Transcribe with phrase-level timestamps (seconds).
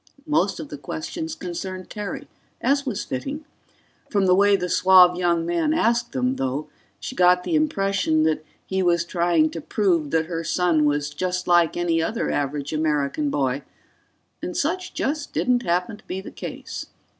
[0.25, 2.27] Most of the questions concerned Terry,
[2.59, 3.45] as was fitting.
[4.09, 6.67] From the way the suave young man asked them, though,
[6.99, 11.47] she got the impression that he was trying to prove that her son was just
[11.47, 13.61] like any other average American boy,
[14.41, 16.87] and such just didn't happen to be the case.